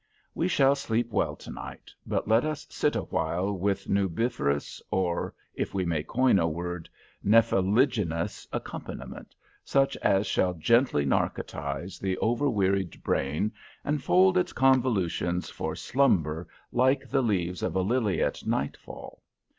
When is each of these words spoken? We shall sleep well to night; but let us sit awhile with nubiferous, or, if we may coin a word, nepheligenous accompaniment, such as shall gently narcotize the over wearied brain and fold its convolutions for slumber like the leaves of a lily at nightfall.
We 0.33 0.47
shall 0.47 0.73
sleep 0.73 1.11
well 1.11 1.35
to 1.35 1.51
night; 1.51 1.91
but 2.07 2.27
let 2.27 2.43
us 2.43 2.65
sit 2.71 2.95
awhile 2.95 3.51
with 3.53 3.87
nubiferous, 3.87 4.81
or, 4.89 5.35
if 5.53 5.75
we 5.75 5.85
may 5.85 6.01
coin 6.01 6.39
a 6.39 6.47
word, 6.47 6.89
nepheligenous 7.23 8.47
accompaniment, 8.51 9.35
such 9.63 9.95
as 9.97 10.25
shall 10.25 10.55
gently 10.55 11.05
narcotize 11.05 11.99
the 11.99 12.17
over 12.17 12.49
wearied 12.49 13.03
brain 13.03 13.51
and 13.85 14.01
fold 14.01 14.39
its 14.39 14.53
convolutions 14.53 15.51
for 15.51 15.75
slumber 15.75 16.47
like 16.71 17.07
the 17.07 17.21
leaves 17.21 17.61
of 17.61 17.75
a 17.75 17.81
lily 17.81 18.23
at 18.23 18.43
nightfall. 18.47 19.21